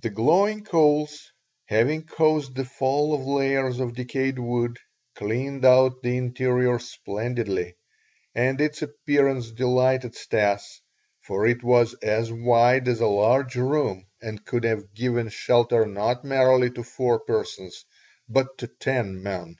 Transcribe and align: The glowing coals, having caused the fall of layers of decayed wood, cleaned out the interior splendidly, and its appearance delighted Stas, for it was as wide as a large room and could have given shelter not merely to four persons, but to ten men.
The 0.00 0.08
glowing 0.08 0.64
coals, 0.64 1.30
having 1.66 2.04
caused 2.06 2.54
the 2.56 2.64
fall 2.64 3.12
of 3.12 3.26
layers 3.26 3.78
of 3.78 3.92
decayed 3.94 4.38
wood, 4.38 4.78
cleaned 5.14 5.66
out 5.66 6.00
the 6.00 6.16
interior 6.16 6.78
splendidly, 6.78 7.74
and 8.34 8.58
its 8.58 8.80
appearance 8.80 9.50
delighted 9.50 10.14
Stas, 10.14 10.80
for 11.20 11.46
it 11.46 11.62
was 11.62 11.92
as 12.02 12.32
wide 12.32 12.88
as 12.88 13.00
a 13.02 13.06
large 13.06 13.56
room 13.56 14.06
and 14.22 14.46
could 14.46 14.64
have 14.64 14.94
given 14.94 15.28
shelter 15.28 15.84
not 15.84 16.24
merely 16.24 16.70
to 16.70 16.82
four 16.82 17.20
persons, 17.20 17.84
but 18.26 18.56
to 18.56 18.66
ten 18.66 19.22
men. 19.22 19.56